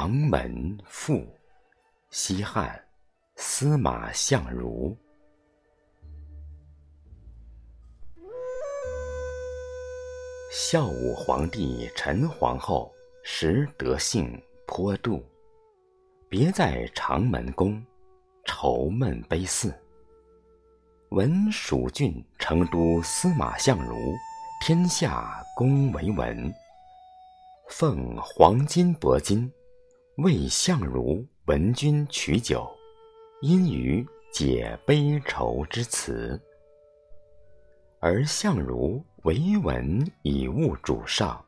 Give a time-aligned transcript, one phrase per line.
[0.00, 1.26] 长门赋，
[2.08, 2.82] 西汉，
[3.36, 4.96] 司马相如。
[10.50, 12.90] 孝武皇帝陈皇后
[13.22, 15.22] 时德性颇妒，
[16.30, 17.84] 别在长门宫，
[18.46, 19.70] 愁闷悲思。
[21.10, 24.14] 闻蜀郡成都司马相如，
[24.64, 26.50] 天下公为文。
[27.68, 29.52] 奉黄金铂金，
[30.22, 32.68] 为相如闻君取酒，
[33.40, 36.38] 因于解悲愁之词。
[38.00, 41.42] 而相如唯闻以物主上，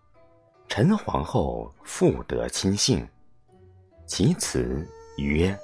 [0.69, 3.07] 陈皇后复得亲幸。
[4.07, 5.55] 其词曰：“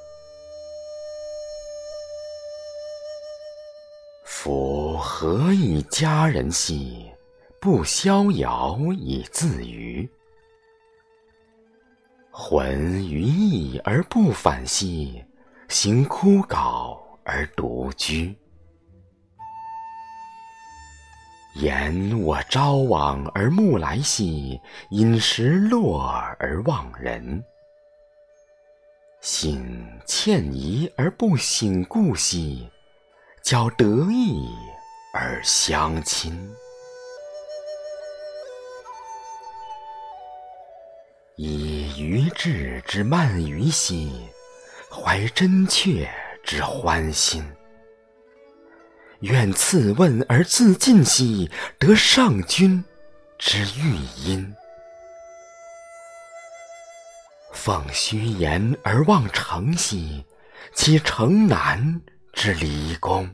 [4.27, 7.11] 夫何以佳人兮，
[7.59, 10.07] 不逍遥以自娱？”
[12.41, 15.25] 魂于意而不返兮，
[15.69, 18.33] 行枯槁而独居。
[21.57, 24.57] 言我朝往而暮来兮，
[24.91, 26.07] 饮食落
[26.39, 27.43] 而忘人。
[29.21, 32.71] 心歉疑而不省故兮，
[33.43, 34.49] 交得意
[35.13, 36.49] 而相亲。
[41.41, 41.68] 以
[41.99, 44.13] 愚智之慢于兮，
[44.88, 46.09] 怀真切
[46.45, 47.45] 之欢心。
[49.21, 52.85] 愿自问而自尽兮，得上君
[53.37, 54.54] 之欲音。
[57.52, 60.24] 奉虚言而忘诚兮，
[60.74, 62.01] 岂诚难
[62.32, 63.29] 之离宫？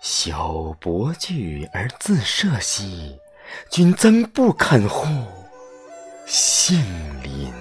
[0.00, 3.18] 修薄具而自赦兮。
[3.70, 5.06] 君曾不肯乎？
[6.26, 6.76] 杏
[7.22, 7.52] 林。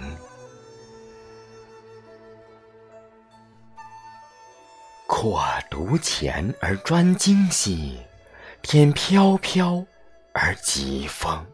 [5.07, 7.99] 阔独前而专精兮，
[8.61, 9.85] 天飘飘
[10.33, 11.45] 而疾风。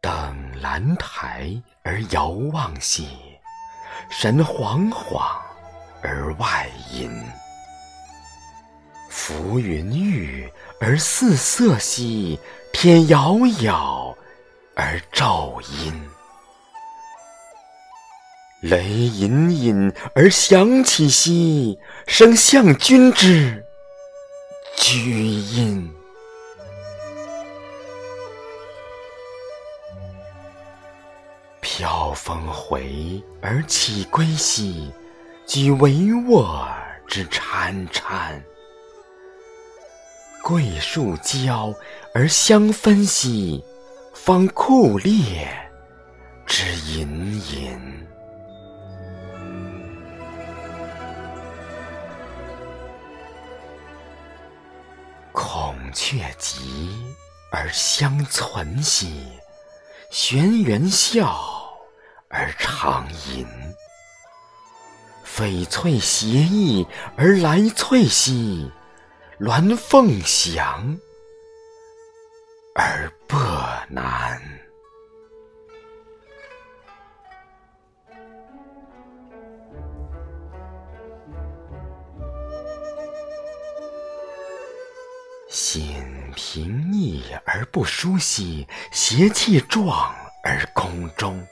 [0.00, 3.08] 登兰台而遥望兮，
[4.08, 5.36] 神惶惶
[6.00, 7.10] 而外隐。
[9.10, 10.48] 浮云郁
[10.80, 12.38] 而四色兮，
[12.72, 14.16] 天杳杳
[14.76, 16.08] 而照音。
[18.60, 23.64] 雷隐隐而响起兮，生象君之
[24.76, 25.90] 居音。
[31.60, 34.92] 飘风回而起归兮，
[35.46, 36.68] 居帷幄
[37.06, 38.40] 之潺潺。
[40.42, 41.74] 桂树交
[42.14, 43.62] 而相分兮，
[44.18, 45.46] 方酷烈
[46.46, 48.06] 之隐隐。
[55.32, 56.90] 孔雀疾
[57.52, 59.28] 而相存兮，
[60.10, 61.30] 玄猿啸
[62.28, 63.06] 而长
[63.36, 63.46] 吟。
[65.24, 66.84] 翡翠斜翼
[67.16, 68.72] 而来翠兮。
[69.38, 70.98] 鸾凤翔
[72.78, 73.38] 而不
[73.88, 74.38] 难，
[85.48, 86.04] 心
[86.34, 90.14] 平逆而不舒兮，邪气壮
[90.44, 91.42] 而宫中。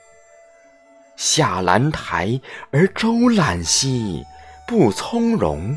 [1.16, 2.38] 下兰台
[2.70, 4.22] 而周览兮，
[4.68, 5.74] 不从容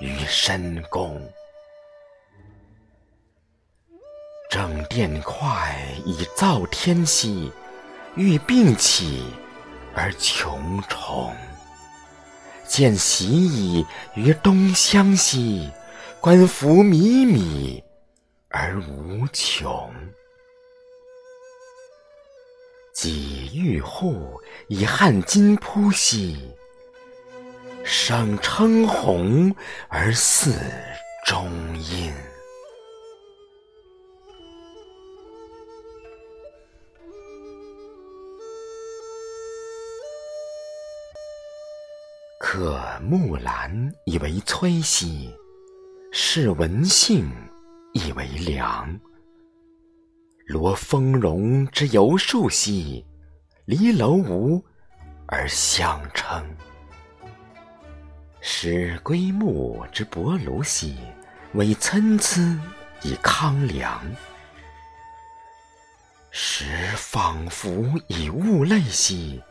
[0.00, 1.20] 于深宫。
[4.48, 7.52] 正殿快以造天兮，
[8.14, 9.24] 欲并起
[9.94, 11.34] 而穷重。
[12.66, 13.84] 见习矣
[14.14, 15.70] 于东乡兮，
[16.20, 17.82] 观夫靡靡
[18.48, 19.92] 而无穷。
[22.94, 26.54] 几欲户以汉金铺兮，
[27.84, 29.54] 省称鸿
[29.88, 30.54] 而似
[31.26, 32.12] 中阴。
[42.58, 45.30] 可木兰以为摧兮，
[46.10, 47.30] 是文杏
[47.92, 48.98] 以为凉。
[50.46, 53.04] 罗丰荣之游树兮，
[53.66, 54.64] 离楼吴
[55.28, 56.42] 而相称。
[58.40, 60.96] 使归木之薄庐兮，
[61.52, 62.40] 为参差
[63.02, 64.02] 以康梁。
[66.30, 66.64] 时
[66.96, 69.42] 仿佛以物类兮，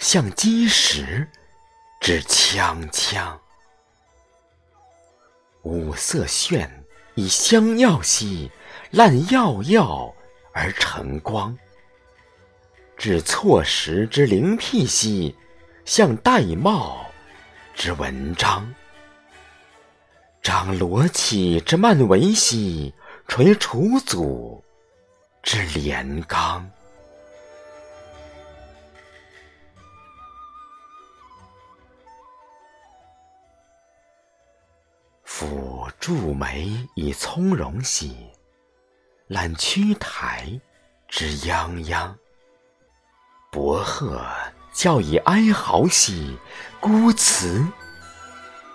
[0.00, 1.24] 像积石
[2.02, 3.38] 之锵锵；
[5.62, 6.68] 五色炫
[7.14, 8.50] 以香药兮，
[8.90, 10.12] 烂药药
[10.52, 11.56] 而成光；
[12.96, 15.36] 至错时之灵辟兮，
[15.84, 16.96] 像玳瑁
[17.72, 18.64] 之文章；
[20.42, 22.92] 张罗绮之曼维兮，
[23.28, 24.60] 垂楚祖。
[25.40, 26.68] 之连纲，
[35.42, 38.16] 抚柱眉以从容兮，
[39.26, 40.48] 揽屈台
[41.08, 42.14] 之泱泱；
[43.50, 44.24] 薄鹤
[44.72, 46.38] 叫以哀嚎兮，
[46.78, 47.66] 孤辞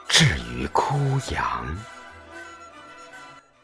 [0.10, 0.94] 至于枯
[1.32, 1.78] 杨。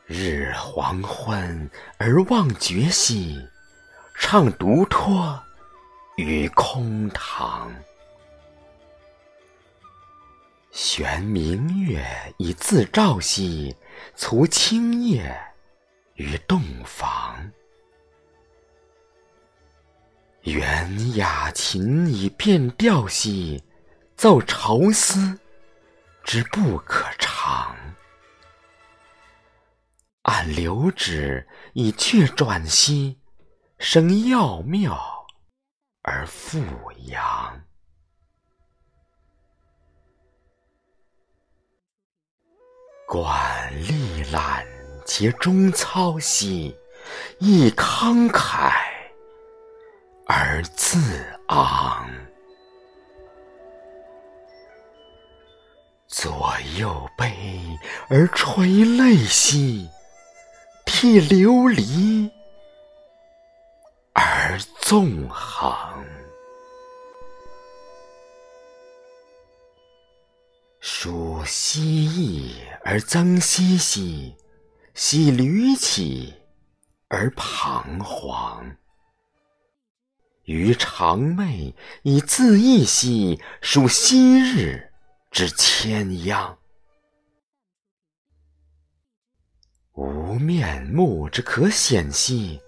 [0.06, 3.46] 日黄昏而忘绝兮，
[4.16, 5.38] 唱独托
[6.16, 7.70] 于空堂。
[10.75, 12.04] 悬明月
[12.40, 13.75] 以自照兮，
[14.16, 15.40] 促清夜
[16.16, 17.52] 于洞房。
[20.42, 23.64] 圆雅琴以变调兮，
[24.16, 25.40] 奏愁思
[26.24, 27.78] 之不可长。
[30.24, 33.20] 按流指以却转兮，
[33.78, 35.00] 生要妙
[36.02, 36.60] 而复
[37.06, 37.62] 扬。
[43.13, 44.65] 管历览
[45.06, 46.75] 其中操兮，
[47.38, 48.71] 亦慷慨
[50.25, 50.98] 而自
[51.50, 52.10] 昂。
[56.07, 57.31] 左右悲
[58.10, 59.88] 而垂泪兮。
[60.88, 62.31] 涕流离
[64.13, 66.04] 而纵横，
[70.86, 74.36] 属蜥蜴而增兮兮，
[74.94, 76.34] 喜履起
[77.08, 78.76] 而彷徨。
[80.44, 84.92] 于长寐以自缢兮，属昔日
[85.32, 86.58] 之千央。
[89.94, 92.60] 无面目之可显兮，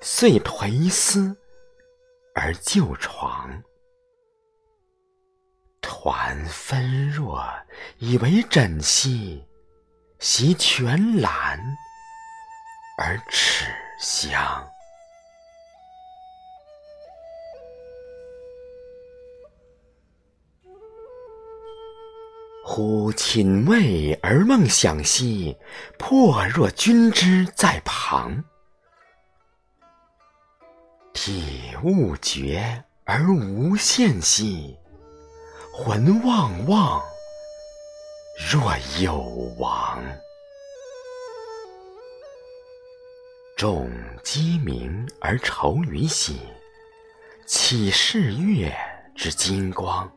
[0.00, 1.36] 遂颓丝
[2.34, 3.62] 而旧床。
[6.02, 7.46] 团分若
[7.98, 9.44] 以为枕兮，
[10.18, 11.60] 袭全览
[12.96, 13.66] 而齿
[14.00, 14.66] 香。
[22.64, 25.54] 忽寝寐而梦想兮，
[25.98, 28.42] 魄若君之在旁。
[31.12, 34.78] 体悟觉而无限兮，
[35.72, 37.02] 魂望望
[38.50, 39.18] 若有
[39.58, 40.02] 亡。
[43.56, 43.90] 众
[44.22, 46.40] 鸡鸣而愁于兮，
[47.46, 48.74] 岂是月
[49.14, 50.10] 之金光？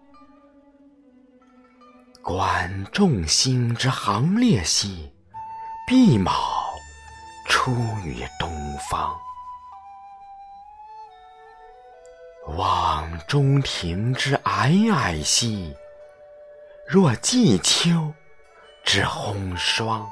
[2.22, 5.14] 观众星之行列兮，
[5.88, 6.74] 毕卯
[7.48, 7.72] 出
[8.04, 8.50] 于东
[8.90, 9.20] 方。
[12.56, 15.76] 望中庭之霭霭兮，
[16.88, 18.14] 若季秋
[18.84, 20.08] 之烘霜。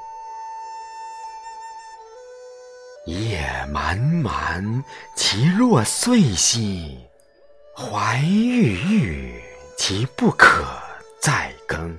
[3.05, 4.83] 夜漫漫
[5.15, 6.99] 其若岁兮，
[7.75, 9.43] 怀郁郁
[9.77, 10.65] 其不可
[11.21, 11.97] 再更。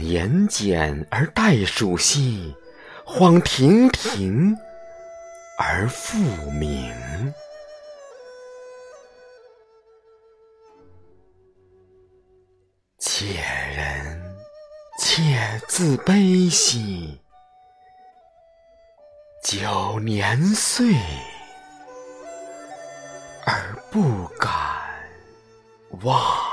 [0.00, 2.54] 言简而待暑兮，
[3.04, 4.56] 恍亭亭
[5.56, 6.18] 而复
[6.50, 6.92] 明。
[12.98, 13.40] 且
[13.76, 14.36] 人
[14.98, 17.20] 且自悲兮，
[19.42, 20.94] 久年岁
[23.46, 24.50] 而不敢
[26.02, 26.43] 忘。